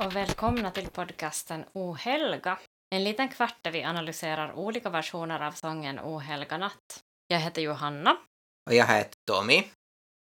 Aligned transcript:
och 0.00 0.16
välkomna 0.16 0.70
till 0.70 0.88
podcasten 0.88 1.64
O 1.72 1.92
helga. 1.92 2.58
En 2.90 3.04
liten 3.04 3.28
kvart 3.28 3.56
där 3.62 3.70
vi 3.70 3.84
analyserar 3.84 4.52
olika 4.52 4.90
versioner 4.90 5.40
av 5.40 5.52
sången 5.52 6.00
O 6.00 6.18
helga 6.18 6.58
natt. 6.58 7.04
Jag 7.26 7.38
heter 7.38 7.62
Johanna. 7.62 8.16
Och 8.70 8.74
jag 8.74 8.86
heter 8.86 9.18
Tommy. 9.30 9.64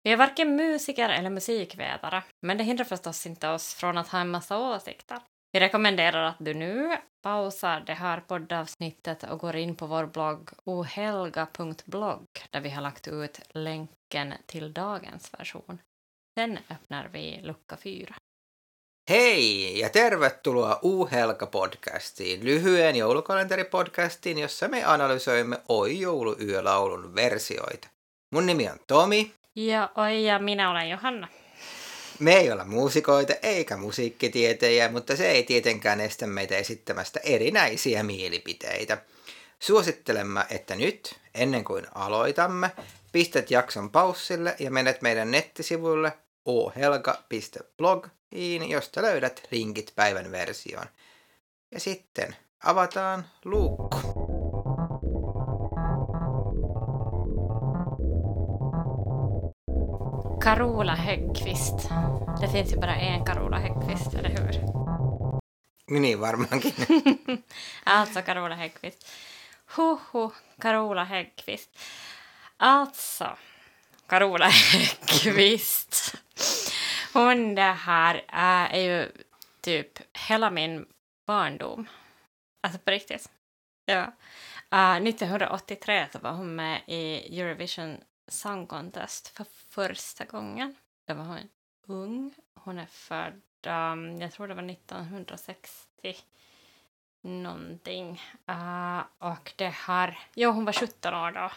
Vi 0.02 0.12
är 0.12 0.16
varken 0.16 0.56
musiker 0.56 1.08
eller 1.08 1.30
musikvetare, 1.30 2.22
men 2.46 2.58
det 2.58 2.64
hindrar 2.64 2.84
förstås 2.84 3.26
inte 3.26 3.48
oss 3.48 3.74
från 3.74 3.98
att 3.98 4.08
ha 4.08 4.20
en 4.20 4.30
massa 4.30 4.58
åsikter. 4.58 5.18
Vi 5.52 5.60
rekommenderar 5.60 6.24
att 6.24 6.36
du 6.38 6.54
nu 6.54 6.96
pausar 7.22 7.80
det 7.80 7.94
här 7.94 8.20
poddavsnittet 8.20 9.22
och 9.22 9.38
går 9.38 9.56
in 9.56 9.76
på 9.76 9.86
vår 9.86 10.06
blogg 10.06 10.50
ohelga.blogg 10.64 12.26
där 12.50 12.60
vi 12.60 12.70
har 12.70 12.82
lagt 12.82 13.08
ut 13.08 13.40
länken 13.48 14.34
till 14.46 14.72
dagens 14.72 15.34
version. 15.34 15.78
Sen 16.38 16.58
öppnar 16.70 17.08
vi 17.12 17.40
lucka 17.42 17.76
fyra. 17.76 18.14
Hei 19.08 19.78
ja 19.78 19.90
tervetuloa 19.90 20.78
U-Helga-podcastiin, 20.82 22.44
lyhyen 22.44 22.96
joulukalenteripodcastiin, 22.96 24.38
jossa 24.38 24.68
me 24.68 24.84
analysoimme 24.84 25.58
Oi 25.68 26.00
jouluyölaulun 26.00 27.14
versioita. 27.14 27.88
Mun 28.30 28.46
nimi 28.46 28.68
on 28.68 28.78
Tomi. 28.86 29.34
Ja 29.56 29.90
oi, 29.96 30.24
ja 30.24 30.38
minä 30.38 30.70
olen 30.70 30.90
Johanna. 30.90 31.28
Me 32.18 32.32
ei 32.32 32.52
olla 32.52 32.64
muusikoita 32.64 33.34
eikä 33.42 33.76
musiikkitietejä, 33.76 34.88
mutta 34.88 35.16
se 35.16 35.30
ei 35.30 35.42
tietenkään 35.42 36.00
estä 36.00 36.26
meitä 36.26 36.56
esittämästä 36.56 37.20
erinäisiä 37.22 38.02
mielipiteitä. 38.02 38.98
Suosittelemme, 39.58 40.44
että 40.50 40.74
nyt, 40.76 41.14
ennen 41.34 41.64
kuin 41.64 41.86
aloitamme, 41.94 42.70
pistät 43.12 43.50
jakson 43.50 43.90
paussille 43.90 44.56
ja 44.58 44.70
menet 44.70 45.02
meidän 45.02 45.30
nettisivuille 45.30 46.12
ohelga.blogiin, 46.44 48.21
josta 48.68 49.02
löydät 49.02 49.42
linkit 49.50 49.92
päivän 49.96 50.32
versioon. 50.32 50.86
Ja 51.70 51.80
sitten 51.80 52.36
avataan 52.64 53.26
luukku. 53.44 53.98
Carola 60.44 60.94
Häggkvist. 60.94 61.88
Det 62.40 62.48
finns 62.52 62.72
ju 62.72 62.76
bara 62.76 62.94
en 62.94 63.24
Carola 63.24 63.58
Häggkvist, 63.58 64.14
eller 64.14 64.30
hur? 64.30 64.62
Niin 66.00 66.20
varmaankin. 66.20 66.74
alltså 67.84 68.22
Carola 68.22 68.54
Häggkvist. 68.54 69.06
Huhu, 69.76 70.32
Carola 70.62 71.04
Häggkvist. 71.04 71.70
Alltså, 72.56 73.26
Carola 74.08 74.48
Häggkvist. 74.48 76.21
Hon 77.12 77.54
det 77.54 77.62
här 77.62 78.24
är 78.28 78.80
ju 78.80 79.12
typ 79.60 79.98
hela 80.28 80.50
min 80.50 80.86
barndom. 81.26 81.88
Alltså 82.62 82.78
på 82.78 82.90
riktigt. 82.90 83.30
Ja. 83.86 84.12
Uh, 84.74 85.08
1983 85.08 86.06
så 86.12 86.18
var 86.18 86.32
hon 86.32 86.54
med 86.54 86.80
i 86.86 87.40
Eurovision 87.40 87.96
Song 88.28 88.66
Contest 88.66 89.28
för 89.28 89.46
första 89.68 90.24
gången. 90.24 90.76
Då 91.06 91.14
var 91.14 91.24
hon 91.24 91.48
ung. 91.86 92.34
Hon 92.54 92.78
är 92.78 92.86
född, 92.86 93.42
um, 93.66 94.20
jag 94.20 94.32
tror 94.32 94.48
det 94.48 94.54
var 94.54 94.70
1960 94.70 96.16
någonting. 97.22 98.22
Uh, 98.50 99.02
och 99.18 99.52
det 99.56 99.74
har, 99.74 100.18
jo 100.34 100.50
hon 100.50 100.64
var 100.64 100.72
17 100.72 101.14
år 101.14 101.32
då 101.32 101.50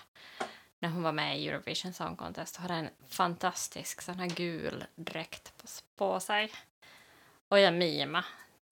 när 0.85 0.91
hon 0.91 1.03
var 1.03 1.11
med 1.11 1.39
i 1.39 1.47
Eurovision 1.47 1.93
Song 1.93 2.15
Contest 2.15 2.55
och 2.55 2.61
hade 2.61 2.73
en 2.73 2.89
fantastisk 3.07 4.01
sån 4.01 4.19
här 4.19 4.27
gul 4.27 4.85
dräkt 4.95 5.57
på, 5.57 5.67
på 5.95 6.19
sig. 6.19 6.51
Och 7.47 7.59
jag 7.59 7.73
mima 7.73 8.25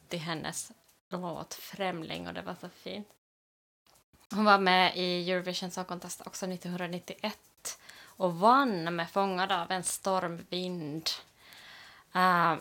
till 0.07 0.19
hennes 0.19 0.71
låt 1.09 1.53
Främling 1.53 2.27
och 2.27 2.33
det 2.33 2.41
var 2.41 2.55
så 2.61 2.69
fint. 2.69 3.07
Hon 4.31 4.45
var 4.45 4.57
med 4.57 4.97
i 4.97 5.31
Eurovision 5.31 5.71
Song 5.71 5.85
Contest 5.85 6.27
också 6.27 6.45
1991 6.45 7.79
och 8.01 8.35
vann 8.35 8.95
med 8.95 9.09
Fångad 9.09 9.51
av 9.51 9.71
en 9.71 9.83
stormvind. 9.83 11.09
Uh, 12.15 12.53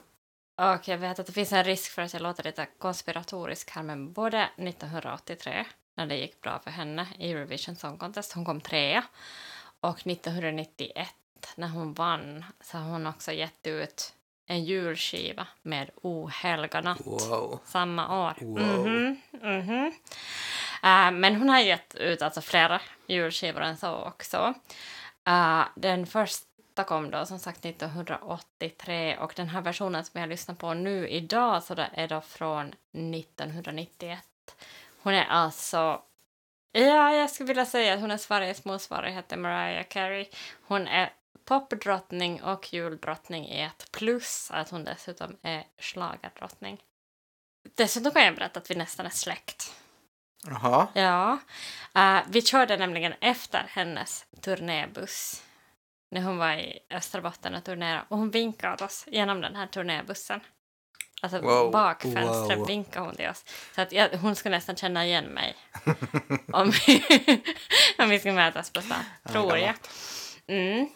och 0.57 0.89
jag 0.89 0.99
vet 0.99 1.19
att 1.19 1.27
det 1.27 1.33
finns 1.33 1.53
en 1.53 1.65
risk 1.65 1.91
för 1.91 2.03
att 2.03 2.13
jag 2.13 2.23
låter 2.23 2.45
lite 2.45 2.67
konspiratorisk 2.79 3.71
här, 3.71 3.83
men 3.83 4.13
både 4.13 4.49
1983, 4.57 5.67
när 5.95 6.07
det 6.07 6.17
gick 6.17 6.41
bra 6.41 6.59
för 6.59 6.71
henne 6.71 7.07
i 7.19 7.33
Eurovision 7.33 7.77
Song 7.77 7.99
Contest, 7.99 8.33
hon 8.33 8.45
kom 8.45 8.61
trea, 8.61 9.05
och 9.81 10.07
1991, 10.07 11.09
när 11.57 11.69
hon 11.69 11.95
vann, 11.95 12.45
så 12.61 12.79
har 12.79 12.91
hon 12.91 13.07
också 13.07 13.33
gett 13.33 13.67
ut 13.67 14.15
en 14.47 14.65
julskiva 14.65 15.47
med 15.63 15.91
O 16.03 16.27
helga 16.29 16.81
natt 16.81 17.01
Wow. 17.07 17.61
samma 17.65 18.27
år. 18.27 18.35
Wow. 18.41 18.87
Mhm, 18.87 19.21
mhm. 19.33 19.93
Uh, 20.85 21.11
men 21.11 21.37
hon 21.37 21.49
har 21.49 21.61
gett 21.61 21.95
ut 21.95 22.23
alltså 22.23 22.41
flera 22.41 22.81
julskivor 23.07 23.61
än 23.61 23.77
så 23.77 23.95
också. 23.95 24.55
Uh, 25.29 25.65
den 25.75 26.07
första 26.07 26.85
kom 26.87 27.11
då 27.11 27.27
som 27.27 27.39
sagt 27.39 27.65
1983 27.65 29.17
och 29.17 29.33
den 29.37 29.49
här 29.49 29.61
versionen 29.61 30.05
som 30.05 30.21
jag 30.21 30.29
lyssnar 30.29 30.55
på 30.55 30.75
nu 30.75 31.09
idag 31.09 31.63
så 31.63 31.75
det 31.75 31.91
är 31.93 32.09
då 32.09 32.21
från 32.21 32.67
1991. 32.93 34.19
Hon 35.03 35.15
är 35.15 35.25
alltså, 35.25 36.03
ja 36.73 37.15
jag 37.15 37.31
skulle 37.31 37.47
vilja 37.47 37.67
säga 37.67 37.95
att 37.95 38.01
hon 38.01 38.11
är 38.11 38.17
Sveriges 38.17 38.65
motsvarighet 38.65 39.29
till 39.29 39.39
Mariah 39.39 39.85
Carey. 39.89 40.27
Hon 40.63 40.87
är 40.87 41.13
popdrottning 41.45 42.43
och 42.43 42.73
juldrottning 42.73 43.49
i 43.49 43.63
ett 43.63 43.93
plus 43.93 44.51
att 44.51 44.71
hon 44.71 44.85
dessutom 44.85 45.37
är 45.43 45.65
schlagerdrottning. 45.79 46.81
Dessutom 47.77 48.13
kan 48.13 48.25
jag 48.25 48.35
berätta 48.35 48.61
att 48.61 48.71
vi 48.71 48.75
nästan 48.75 49.07
är 49.07 49.11
släkt. 49.11 49.75
Jaha. 50.47 50.89
Ja. 50.95 51.39
Uh, 51.97 52.23
vi 52.29 52.43
körde 52.43 52.77
nämligen 52.77 53.15
efter 53.21 53.65
hennes 53.69 54.27
turnébuss 54.41 55.43
när 56.11 56.21
hon 56.21 56.39
var 56.39 56.53
i 56.53 56.79
Österbotten 56.91 57.55
och 57.55 57.65
turnerade 57.65 58.05
och 58.09 58.19
hon 58.19 58.31
vinkade 58.31 58.75
åt 58.75 58.83
oss 58.83 59.05
genom 59.07 59.41
den 59.41 59.57
här 59.57 59.67
turnébussen. 59.67 60.41
Alltså 61.23 61.41
Wow. 61.41 61.71
bakfönstret 61.71 62.59
Wow. 62.59 62.67
vinkade 62.67 63.07
hon 63.07 63.17
till 63.17 63.29
oss. 63.29 63.45
Så 63.75 63.81
att 63.81 63.93
jag, 63.93 64.09
hon 64.09 64.37
skulle 64.37 64.57
nästan 64.57 64.77
känna 64.77 65.07
igen 65.07 65.25
mig 65.25 65.57
om 66.53 66.71
vi, 66.71 67.05
om 67.99 68.09
vi 68.09 68.19
skulle 68.19 68.35
mötas 68.35 68.71
på 68.71 68.81
stan, 68.83 69.05
tror 69.29 69.59
jag. 69.59 69.75
Mm. 70.47 70.89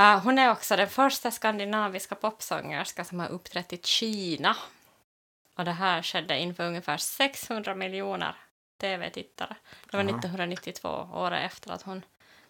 Uh, 0.00 0.18
hon 0.24 0.38
är 0.38 0.50
också 0.50 0.76
den 0.76 0.88
första 0.88 1.30
skandinaviska 1.30 2.14
popsångerska 2.14 3.04
som 3.04 3.20
har 3.20 3.28
uppträtt 3.28 3.72
i 3.72 3.80
Kina. 3.82 4.56
Och 5.56 5.64
det 5.64 5.72
här 5.72 6.02
skedde 6.02 6.38
inför 6.38 6.64
ungefär 6.66 6.96
600 6.96 7.74
miljoner 7.74 8.36
tv-tittare. 8.80 9.56
Det 9.90 9.96
var 9.96 10.04
Aha. 10.04 10.10
1992, 10.18 10.88
året 11.12 11.46
efter 11.52 11.72
att 11.72 11.82
hon 11.82 12.02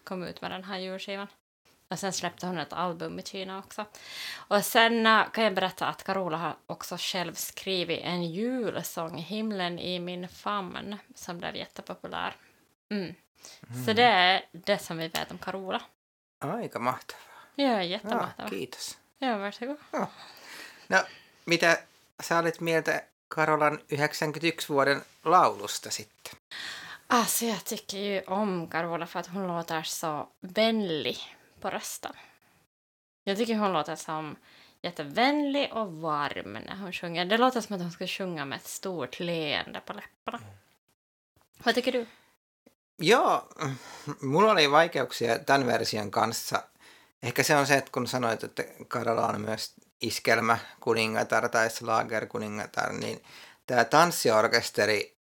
kom 0.03 0.23
ut 0.23 0.41
med 0.41 0.51
den 0.51 0.63
här 0.63 0.77
julskivan. 0.77 1.27
Och 1.95 1.99
sen 1.99 2.13
släppte 2.13 2.47
hon 2.47 2.57
ett 2.57 2.73
album 2.73 3.19
i 3.19 3.23
Kina 3.23 3.59
också. 3.59 3.85
Och 4.35 4.65
sen 4.65 5.05
äh, 5.05 5.29
kan 5.31 5.43
jag 5.43 5.55
berätta 5.55 5.87
att 5.87 6.03
Carola 6.03 6.37
har 6.37 6.55
också 6.67 6.95
själv 6.99 7.33
skrivit 7.33 7.99
en 8.03 8.23
julsång, 8.23 9.17
Himlen 9.17 9.79
i 9.79 9.99
min 9.99 10.27
famn, 10.29 10.97
som 11.15 11.37
blev 11.37 11.55
jättepopulär. 11.55 12.35
Mm. 12.91 13.15
Så 13.85 13.93
det 13.93 14.03
är 14.03 14.45
det 14.51 14.77
som 14.77 14.97
vi 14.97 15.07
vet 15.07 15.31
om 15.31 15.37
Carola. 15.37 15.81
Aika 16.39 16.79
mahtavaa. 16.79 17.21
Ja, 17.55 17.65
Ja, 17.65 17.83
jättemahtavaa. 17.83 18.49
kiitos. 18.49 18.97
Ja, 19.19 19.37
varsågod. 19.37 19.77
No, 20.87 20.97
mitä 21.45 21.77
sä 22.23 22.39
olit 22.39 22.61
mieltä 22.61 23.03
Karolan 23.27 23.79
91 23.91 24.69
vuoden 24.69 25.01
laulusta 25.23 25.89
sitten? 25.91 26.33
Alltså 27.07 27.45
jag 27.45 27.65
tycker 27.65 27.97
ju 27.97 28.21
om 28.27 28.67
Carola 28.67 29.07
för 29.07 29.19
att 29.19 29.27
hon 29.27 29.47
låter 29.47 29.83
så 29.83 30.27
vänlig 30.41 31.34
på 31.59 31.69
rösten. 31.69 32.13
Jag 33.23 33.37
tycker 33.37 33.55
hon 33.55 33.73
låter 33.73 33.95
som 33.95 34.35
jättevänlig 34.81 35.73
och 35.73 35.93
varm 35.93 36.53
när 36.53 36.75
hon 36.75 36.93
sjunger. 36.93 37.25
Det 37.25 37.37
låter 37.37 37.61
som 37.61 37.75
att 37.75 37.81
hon 37.81 37.91
ska 37.91 38.07
sjunga 38.07 38.45
med 38.45 38.55
ett 38.55 38.67
stort 38.67 39.19
leende 39.19 39.81
på 39.85 39.93
läpparna. 39.93 40.39
Vad 41.63 41.75
tycker 41.75 41.91
du? 41.91 42.05
Joo, 42.97 43.41
mulla 44.21 44.51
oli 44.51 44.71
vaikeuksia 44.71 45.39
tämän 45.39 45.67
version 45.67 46.11
kanssa. 46.11 46.63
Ehkä 47.23 47.43
se 47.43 47.55
on 47.55 47.67
se, 47.67 47.75
että 47.75 47.91
kun 47.91 48.07
sanoit, 48.07 48.43
että 48.43 48.63
Karola 48.87 49.27
on 49.27 49.41
myös 49.41 49.73
iskelmä 50.01 50.57
kuningatar 50.79 51.49
tai 51.49 51.69
slager 51.69 52.25
kuningatar, 52.25 52.93
niin 52.93 53.23
tämä 53.67 53.85
tanssiorkesteri 53.85 55.17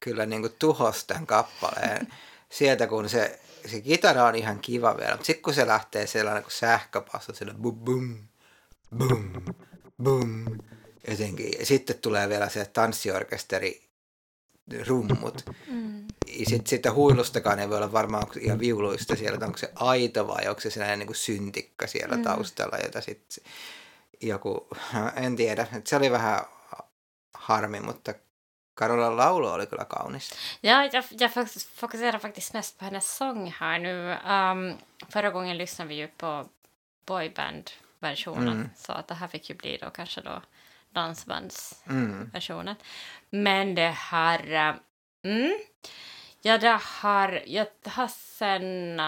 kyllä 0.00 0.26
niin 0.26 0.42
kuin 0.42 0.54
tuhosi 0.58 1.06
tämän 1.06 1.26
kappaleen. 1.26 2.12
Sieltä 2.50 2.86
kun 2.86 3.08
se, 3.08 3.40
se 3.68 3.80
kitara 3.80 4.24
on 4.24 4.34
ihan 4.34 4.58
kiva 4.58 4.96
vielä, 4.96 5.10
mutta 5.10 5.26
sitten 5.26 5.42
kun 5.42 5.54
se 5.54 5.66
lähtee 5.66 6.06
sellainen 6.06 6.42
kuin 6.42 6.52
sähköpasso, 6.52 7.32
sillä 7.34 7.54
bum 7.54 7.78
bum, 7.78 8.16
bum, 8.98 9.32
bum, 10.02 10.44
jotenkin. 11.10 11.50
Ja 11.58 11.66
sitten 11.66 11.98
tulee 11.98 12.28
vielä 12.28 12.48
se 12.48 12.64
tanssiorkesteri 12.64 13.88
rummut. 14.86 15.44
Mm. 15.70 16.04
Ja 16.26 16.46
sit, 16.46 16.66
sitä 16.66 16.92
huilustakaan 16.92 17.58
ei 17.58 17.68
voi 17.68 17.76
olla 17.76 17.92
varmaan 17.92 18.22
onko 18.22 18.34
ihan 18.40 18.58
viuluista 18.58 19.16
siellä, 19.16 19.34
että 19.34 19.46
onko 19.46 19.58
se 19.58 19.72
aito 19.74 20.26
vai 20.28 20.48
onko 20.48 20.60
se 20.60 20.70
sellainen 20.70 20.98
niin 20.98 21.06
kuin 21.06 21.16
syntikka 21.16 21.86
siellä 21.86 22.16
Mm. 22.16 22.22
taustalla, 22.22 22.76
jota 22.84 23.00
sitten 23.00 23.44
joku, 24.20 24.68
en 25.24 25.36
tiedä, 25.36 25.66
se 25.84 25.96
oli 25.96 26.10
vähän 26.10 26.40
harmi, 27.34 27.80
mutta 27.80 28.14
Karolan 28.78 29.16
laulu 29.16 29.46
oli 29.46 29.66
kyllä 29.66 29.84
kaunis. 29.84 30.32
Ja, 30.62 30.84
jag, 30.92 31.04
jag 31.10 31.30
fokuserar 31.74 32.18
faktiskt 32.18 32.54
mest 32.54 32.78
på 32.78 32.84
hennes 32.84 33.16
sång 33.16 33.50
här 33.50 33.78
nu. 33.78 34.10
Um, 34.12 34.78
förra 35.08 35.30
gången 35.30 35.58
lyssnade 35.58 35.88
vi 35.88 35.94
ju 35.94 36.08
på 36.08 36.48
boyband-versionen, 37.06 38.48
mm. 38.48 38.70
så 38.76 38.92
att 38.92 39.08
det 39.08 39.14
här 39.14 39.28
fick 39.28 39.50
ju 39.50 39.56
bli 39.56 39.76
då 39.76 39.90
kanske 39.90 40.20
då 40.20 40.42
dansbandsversionen. 40.92 42.76
Mm. 42.76 42.76
Men 43.30 43.74
det 43.74 43.94
här... 43.96 44.78
Mm, 45.22 45.58
ja, 46.42 46.58
det 46.58 46.80
har... 46.82 47.42
Jag 47.46 47.66
har 47.84 48.08
sen 48.08 49.00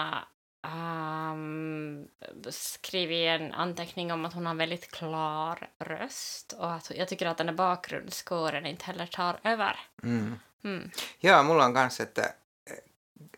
um, 0.63 2.07
skrivit 2.49 3.27
en 3.27 3.53
anteckning 3.53 4.11
om 4.11 4.25
att 4.25 4.33
hon 4.33 4.45
har 4.45 4.51
en 4.51 4.57
väldigt 4.57 4.91
klar 4.91 5.69
röst 5.79 6.53
och 6.53 6.73
att 6.73 6.91
jag 6.95 7.07
tycker 7.07 7.25
att 7.25 7.37
den 7.37 7.49
här 7.49 7.55
bakgrundskåren 7.55 8.65
inte 8.65 8.85
heller 8.85 9.05
tar 9.05 9.39
över. 9.43 9.79
Mm. 10.03 10.39
Mm. 10.63 10.91
Joo, 11.19 11.43
mulla 11.43 11.65
on 11.65 11.73
kanssa, 11.73 12.03
että 12.03 12.33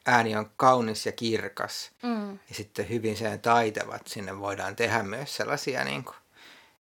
ääni 0.05 0.35
on 0.35 0.49
kaunis 0.55 1.05
ja 1.05 1.11
kirkas 1.11 1.91
mm. 2.03 2.39
ja 2.47 2.55
sitten 2.55 2.89
hyvin 2.89 3.17
sen 3.17 3.41
taitavat. 3.41 4.07
Sinne 4.07 4.39
voidaan 4.39 4.75
tehdä 4.75 5.03
myös 5.03 5.35
sellaisia, 5.35 5.83
niin 5.83 6.03
kuin, 6.03 6.15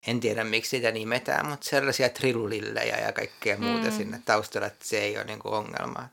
en 0.06 0.20
tiedä 0.20 0.44
miksi 0.44 0.70
sitä 0.70 0.90
nimetään, 0.90 1.46
mutta 1.46 1.66
sellaisia 1.68 2.08
trillillejä 2.08 2.96
ja 2.98 3.12
kaikkea 3.12 3.58
muuta 3.58 3.90
mm. 3.90 3.96
sinne 3.96 4.22
taustalle, 4.24 4.66
että 4.66 4.88
se 4.88 4.98
ei 4.98 5.16
ole 5.16 5.24
niin 5.24 5.38
kuin 5.38 5.54
ongelma. 5.54 6.08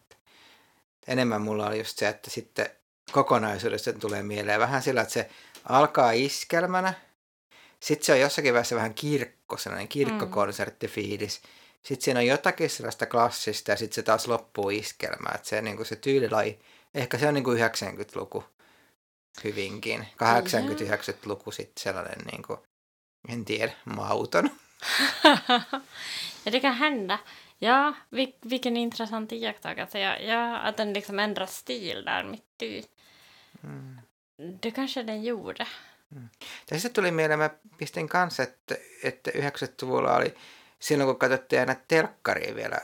Enemmän 1.07 1.41
mulla 1.41 1.67
oli 1.67 1.77
just 1.77 1.97
se, 1.97 2.07
että 2.07 2.29
sitten 2.29 2.69
kokonaisuudesta 3.11 3.93
tulee 3.93 4.23
mieleen 4.23 4.59
vähän 4.59 4.83
sillä, 4.83 5.01
että 5.01 5.13
se 5.13 5.29
alkaa 5.69 6.11
iskelmänä, 6.11 6.93
sitten 7.79 8.05
se 8.05 8.11
on 8.11 8.19
jossakin 8.19 8.53
vaiheessa 8.53 8.75
vähän 8.75 8.93
kirkko, 8.93 9.57
sellainen 9.57 9.87
kirkkokonserttifiilis. 9.87 11.41
Sitten 11.83 12.03
siinä 12.03 12.19
on 12.19 12.25
jotakin 12.25 12.69
sellaista 12.69 13.05
klassista 13.05 13.71
ja 13.71 13.77
sitten 13.77 13.95
se 13.95 14.03
taas 14.03 14.27
loppuu 14.27 14.69
iskelmään. 14.69 15.35
Että 15.35 15.47
se, 15.47 15.61
niin 15.61 15.75
kuin 15.75 15.85
se 15.85 15.95
tyylilaji, 15.95 16.59
ehkä 16.93 17.17
se 17.17 17.27
on 17.27 17.33
niin 17.33 17.43
kuin 17.43 17.59
90-luku 17.59 18.43
hyvinkin. 19.43 20.01
80-90-luku 20.01 21.51
sitten 21.51 21.83
sellainen, 21.83 22.25
niin 22.31 22.43
kuin, 22.43 22.59
en 23.29 23.45
tiedä, 23.45 23.73
mauton. 23.85 24.49
ja 26.45 26.51
det 26.51 26.59
kan 26.59 26.73
hända. 26.73 27.19
Ja, 27.61 27.93
vilken 28.49 28.77
intressant 28.77 29.31
iakttagelse. 29.31 29.99
Ja, 29.99 30.15
ja, 30.15 30.67
att 30.67 30.77
den 30.77 30.93
liksom 30.93 31.19
ändrar 31.19 31.45
stil 31.45 32.05
där 32.05 32.23
mitt 32.23 32.61
i. 32.61 32.83
Mm. 33.63 33.95
Det 34.63 34.71
kanske 34.71 35.07
den 35.07 35.23
gjorde. 35.23 35.67
Mm. 36.15 36.29
Tässä 36.65 36.89
tuli 36.89 37.11
mieleen, 37.11 37.39
mä 37.39 37.49
pistin 37.77 38.09
kanssa, 38.09 38.43
että, 38.43 38.75
että 39.03 39.31
90-luvulla 39.31 40.15
oli 40.15 40.35
silloin, 40.79 41.07
kun 41.07 41.19
katsottiin 41.19 41.59
aina 41.59 41.75
telkkaria 41.87 42.55
vielä, 42.55 42.77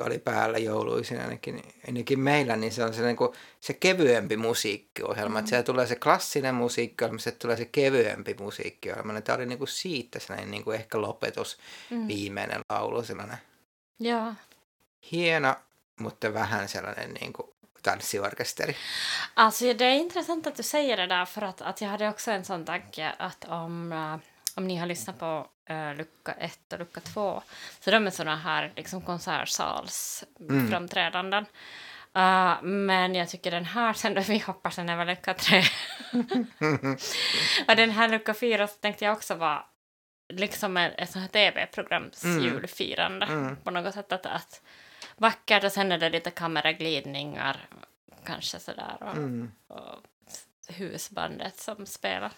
oli 0.00 0.18
päällä 0.18 0.58
jouluisin 0.58 1.20
ainakin, 1.20 1.62
ainakin 1.88 2.20
meillä, 2.20 2.56
niin 2.56 2.72
se 2.72 2.84
on 2.84 2.94
se, 2.94 3.02
niin 3.02 3.16
kuin, 3.16 3.32
se 3.60 3.72
kevyempi 3.72 4.36
musiikkiohjelma. 4.36 5.34
Mm. 5.34 5.38
Että 5.38 5.48
siellä 5.48 5.62
tulee 5.62 5.86
se 5.86 5.96
klassinen 5.96 6.54
musiikkiohjelma, 6.54 7.18
sitten 7.18 7.40
tulee 7.40 7.56
se 7.56 7.64
kevyempi 7.64 8.34
musiikkiohjelma. 8.34 9.20
Tämä 9.20 9.36
oli 9.36 9.46
niin 9.46 9.58
kuin 9.58 9.68
siitä 9.68 10.18
sellainen 10.18 10.50
niin 10.50 10.64
kuin 10.64 10.74
ehkä 10.74 11.00
lopetus, 11.00 11.58
mm. 11.90 12.08
viimeinen 12.08 12.60
laulu, 12.70 13.02
sellainen. 13.02 13.38
Joo. 14.00 14.34
Hieno, 15.12 15.54
mutta 16.00 16.34
vähän 16.34 16.68
sellainen 16.68 17.14
niin 17.14 17.32
kuin 17.32 17.51
tanssiorkesteri. 17.82 18.76
Alltså 19.34 19.72
det 19.72 19.84
är 19.84 19.94
intressant 19.94 20.46
att 20.46 20.56
du 20.56 20.62
säger 20.62 20.96
det 20.96 21.06
där 21.06 21.24
för 21.24 21.42
att, 21.42 21.62
att 21.62 21.80
jag 21.80 21.88
hade 21.88 22.08
också 22.08 22.30
en 22.30 22.44
sån 22.44 22.64
tanke 22.64 23.12
att 23.18 23.44
om, 23.44 23.92
uh, 23.92 24.16
om 24.54 24.66
ni 24.66 24.76
har 24.76 24.86
lyssnat 24.86 25.18
på 25.18 25.46
uh, 25.70 25.94
lucka 25.96 26.32
1 26.32 26.72
och 26.72 26.78
lucka 26.78 27.00
2 27.00 27.42
så 27.80 27.90
de 27.90 28.06
är 28.06 28.10
såna 28.10 28.36
här 28.36 28.72
liksom 28.76 29.02
konsertsalsframträdanden. 29.02 31.44
Mm. 31.44 31.52
Uh, 32.16 32.62
men 32.62 33.14
jag 33.14 33.28
tycker 33.28 33.50
den 33.50 33.64
här 33.64 33.92
sen 33.92 34.14
då 34.14 34.20
vi 34.20 34.38
hoppar 34.38 34.70
sen 34.70 34.88
över 34.88 35.04
lucka 35.04 35.34
3 35.34 35.58
och 37.68 37.76
den 37.76 37.90
här 37.90 38.08
lucka 38.08 38.34
4 38.34 38.68
så 38.68 38.74
tänkte 38.74 39.04
jag 39.04 39.12
också 39.12 39.34
vara 39.34 39.64
liksom 40.32 40.76
ett, 40.76 40.94
ett 40.98 41.10
sånt 41.10 41.22
här 41.22 41.28
tv-programs 41.28 42.24
mm. 42.24 42.44
julfirande 42.44 43.26
mm. 43.26 43.56
på 43.56 43.70
något 43.70 43.94
sätt 43.94 44.12
att, 44.12 44.26
att 44.26 44.62
vackert 45.22 45.64
och 45.64 45.72
sen 45.72 45.92
är 45.92 45.98
det 45.98 46.10
lite 46.10 46.30
kameraglidningar 46.30 47.68
kanske 48.24 48.58
sådär 48.58 48.96
och, 49.00 49.16
mm. 49.16 49.52
och 49.66 50.06
husbandet 50.68 51.56
som 51.56 51.86
spelar 51.86 52.32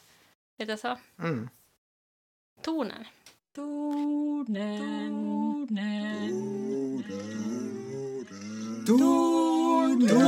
lite 0.59 0.77
så. 0.77 0.97
Mm. 1.19 1.49
Tonen. 2.63 3.05
Tonen. 3.53 4.79
Tonen. 8.87 9.25
Tonen. 10.07 10.25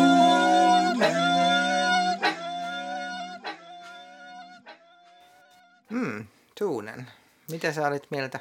Mm, 5.90 6.26
tonen. 6.58 7.10
Mitä 7.50 7.72
sä 7.72 7.88
olit 7.88 8.10
mieltä 8.10 8.40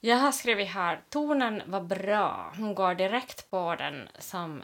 jag 0.00 0.16
har 0.16 0.32
skrivit 0.32 0.68
här, 0.68 1.02
tonen 1.10 1.62
var 1.66 1.80
bra. 1.80 2.52
Hon 2.58 2.74
går 2.74 2.94
direkt 2.94 3.50
på 3.50 3.74
den 3.78 4.08
som 4.18 4.62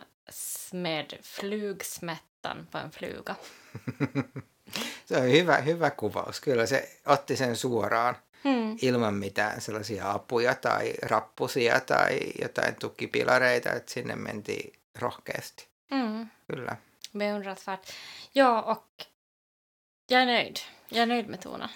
med 0.73 1.15
flugsmättan 1.23 2.67
på 2.70 2.79
en 2.79 2.91
fluga. 2.91 3.35
se 5.05 5.17
on 5.17 5.31
hyvä, 5.31 5.56
hyvä 5.56 5.91
kuvaus. 5.91 6.41
Kyllä 6.41 6.67
se 6.67 6.88
otti 7.06 7.37
sen 7.37 7.56
suoraan 7.56 8.17
hmm. 8.44 8.76
ilman 8.82 9.15
mitään 9.15 9.61
sellaisia 9.61 10.11
apuja 10.11 10.55
tai 10.55 10.94
rappusia 11.03 11.81
tai 11.81 12.21
jotain 12.43 12.75
tukipilareita, 12.75 13.73
että 13.73 13.93
sinne 13.93 14.17
mentiin 14.17 14.73
rohkeasti. 14.99 15.69
Mm. 15.91 16.31
Kyllä. 16.47 16.76
Beundransvärt. 17.19 17.87
Ja, 18.35 18.62
och 18.62 19.06
jag 20.11 20.23
är 20.23 20.26
nöjd. 20.26 20.56
Jag 20.88 21.03
är 21.03 21.06
nöjd 21.06 21.29
med 21.29 21.41
tonen. 21.41 21.69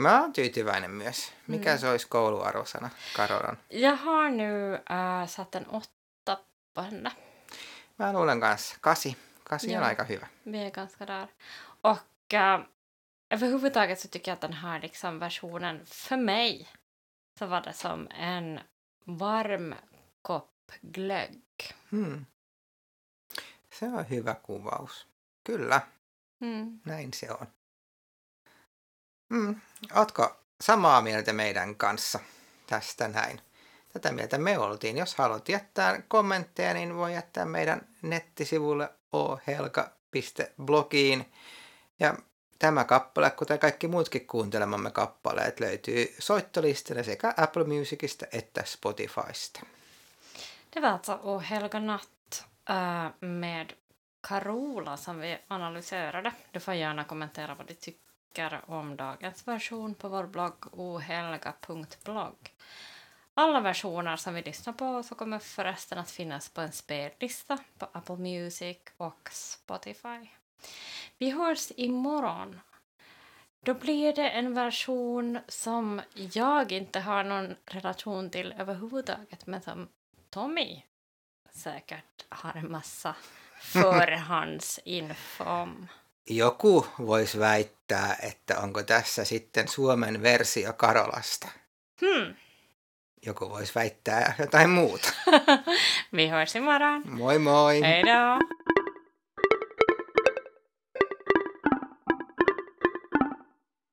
Mä 0.00 0.20
oon 0.20 0.32
tyytyväinen 0.32 0.90
myös. 0.90 1.32
Mikä 1.46 1.72
mm. 1.72 1.78
se 1.78 1.88
olisi 1.88 2.08
kouluarvosana, 2.08 2.90
Karolan? 3.16 3.58
Jag 3.70 3.96
har 3.96 4.30
nu 4.30 4.74
äh, 4.74 5.28
satt 5.28 5.54
en 5.54 5.66
åtta 5.68 6.38
på 6.74 6.82
henne. 6.82 7.10
Mä 7.98 8.12
luulen 8.12 8.40
kanssa. 8.40 8.76
Kasi. 8.80 9.16
Kasi 9.44 9.72
ja, 9.72 9.80
on 9.80 9.86
aika 9.86 10.04
hyvä. 10.04 10.26
Vi 10.46 10.58
är 10.58 10.70
ganska 10.70 11.06
där. 11.06 11.28
Och 11.82 12.34
äh, 12.34 12.60
överhuvudtaget 13.30 14.00
så 14.00 14.08
tycker 14.08 14.30
jag 14.30 14.36
att 14.36 14.40
den 14.40 14.52
här 14.52 14.80
liksom 14.80 15.18
versionen, 15.18 15.86
för 15.86 16.16
mig, 16.16 16.68
så 17.38 17.46
var 17.46 17.60
det 17.60 17.72
som 17.72 18.08
en 18.10 18.60
varm 19.04 19.74
kopp 20.22 20.72
glögg. 20.82 21.42
Mm. 21.92 22.26
Se 23.70 23.86
on 23.86 24.04
hyvä 24.10 24.34
kuvaus. 24.34 25.06
Kyllä. 25.44 25.80
Mm. 26.40 26.80
Näin 26.84 27.12
se 27.12 27.30
on. 27.30 27.46
Mm. 29.30 29.60
Ootko 29.94 30.36
samaa 30.60 31.00
mieltä 31.00 31.32
meidän 31.32 31.76
kanssa 31.76 32.18
tästä 32.66 33.08
näin? 33.08 33.40
Tätä 33.92 34.12
mieltä 34.12 34.38
me 34.38 34.58
oltiin. 34.58 34.96
Jos 34.96 35.14
haluat 35.14 35.48
jättää 35.48 36.02
kommentteja, 36.08 36.74
niin 36.74 36.96
voi 36.96 37.14
jättää 37.14 37.44
meidän 37.44 37.88
nettisivulle 38.02 38.90
ohelka.blogiin. 39.12 41.32
Ja 42.00 42.14
tämä 42.58 42.84
kappale, 42.84 43.30
kuten 43.30 43.58
kaikki 43.58 43.88
muutkin 43.88 44.26
kuuntelemamme 44.26 44.90
kappaleet, 44.90 45.60
löytyy 45.60 46.14
soittolistille 46.18 47.02
sekä 47.02 47.34
Apple 47.36 47.64
Musicista 47.64 48.26
että 48.32 48.64
Spotifysta. 48.64 49.60
Det 50.74 50.82
var 50.82 50.90
alltså 50.90 51.18
O 51.22 51.42
helga 51.50 51.80
natt 51.80 52.44
med 53.20 53.70
Carola 54.28 54.96
som 54.96 55.20
vi 55.20 55.38
analyserade. 55.48 56.32
Du 56.54 56.60
får 56.60 56.74
gärna 56.74 57.04
kommentera 57.04 57.58
vad 57.58 57.68
du 57.68 57.74
tycker 57.74 58.09
tycker 58.30 58.60
om 58.66 58.96
dagens 58.96 59.48
version 59.48 59.94
på 59.94 60.08
vår 60.08 60.26
blogg 60.26 60.66
ohelga.blogg. 60.72 62.54
Alla 63.34 63.60
versioner 63.60 64.16
som 64.16 64.34
vi 64.34 64.42
lyssnar 64.42 64.72
på 64.72 65.02
så 65.02 65.14
kommer 65.14 65.38
förresten 65.38 65.98
att 65.98 66.10
finnas 66.10 66.48
på 66.48 66.60
en 66.60 66.72
spellista 66.72 67.58
på 67.78 67.86
Apple 67.92 68.16
Music 68.16 68.78
och 68.96 69.28
Spotify. 69.32 70.28
Vi 71.18 71.30
hörs 71.30 71.72
imorgon. 71.76 72.60
Då 73.64 73.74
blir 73.74 74.12
det 74.12 74.30
en 74.30 74.54
version 74.54 75.38
som 75.48 76.00
jag 76.14 76.72
inte 76.72 77.00
har 77.00 77.24
någon 77.24 77.56
relation 77.66 78.30
till 78.30 78.54
överhuvudtaget 78.58 79.46
men 79.46 79.62
som 79.62 79.88
Tommy 80.30 80.82
säkert 81.50 82.24
har 82.28 82.56
en 82.56 82.70
massa 82.70 83.16
förhandsinfo 83.60 85.44
om. 85.44 85.88
Joku 86.30 86.86
voisi 87.06 87.38
väittää, 87.38 88.16
että 88.22 88.58
onko 88.58 88.82
tässä 88.82 89.24
sitten 89.24 89.68
Suomen 89.68 90.22
versio 90.22 90.72
Karolasta. 90.72 91.48
Hmm. 92.00 92.34
Joku 93.26 93.50
voisi 93.50 93.74
väittää 93.74 94.34
jotain 94.38 94.70
muuta. 94.70 95.12
Vi 96.16 96.28
hörs 96.28 96.56
imorgon. 96.56 97.02
Moi 97.04 97.38
moi. 97.38 97.80
Hej 97.80 98.02
då. 98.02 98.38